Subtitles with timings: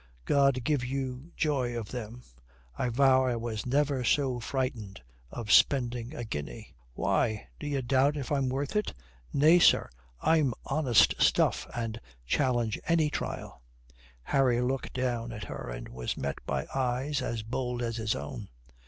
[0.25, 2.23] "God give you joy of them.
[2.75, 8.31] I vow I was never so frightened of spending a guinea." "Why, d'ye doubt if
[8.31, 8.95] I'm worth it?
[9.31, 9.87] Nay, sir,
[10.19, 13.61] I'm honest stuff and challenge any trial."
[14.23, 18.49] Harry looked down at her and was met by eyes as bold as his own.